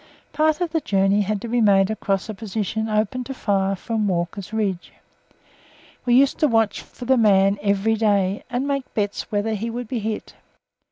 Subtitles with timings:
[0.33, 4.07] Part of the journey had to be made across a position open to fire from
[4.07, 4.93] Walker's Ridge.
[6.07, 9.87] We used to watch for the man every day, and make bets whether he would
[9.87, 10.33] be hit.